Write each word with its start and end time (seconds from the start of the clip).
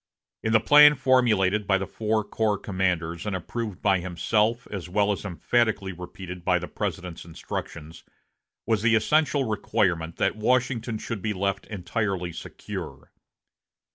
In 0.41 0.51
the 0.51 0.59
plan 0.59 0.95
formulated 0.95 1.67
by 1.67 1.77
the 1.77 1.85
four 1.85 2.23
corps 2.23 2.57
commanders, 2.57 3.27
and 3.27 3.35
approved 3.35 3.83
by 3.83 3.99
himself, 3.99 4.65
as 4.71 4.89
well 4.89 5.11
as 5.11 5.23
emphatically 5.23 5.93
repeated 5.93 6.43
by 6.43 6.57
the 6.57 6.67
President's 6.67 7.23
instructions, 7.23 8.03
was 8.65 8.81
the 8.81 8.95
essential 8.95 9.43
requirement 9.43 10.15
that 10.15 10.35
Washington 10.35 10.97
should 10.97 11.21
be 11.21 11.33
left 11.33 11.67
entirely 11.67 12.31
secure. 12.31 13.11